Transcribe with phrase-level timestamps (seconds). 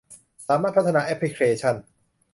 [0.47, 1.75] สามารถพัฒนาแอปพลิเคชัน